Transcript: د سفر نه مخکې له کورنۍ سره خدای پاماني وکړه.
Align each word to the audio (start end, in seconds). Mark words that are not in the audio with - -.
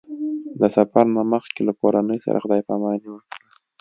د 0.59 0.61
سفر 0.75 1.05
نه 1.15 1.21
مخکې 1.33 1.61
له 1.67 1.73
کورنۍ 1.81 2.17
سره 2.25 2.41
خدای 2.43 2.61
پاماني 2.67 3.07
وکړه. 3.11 3.35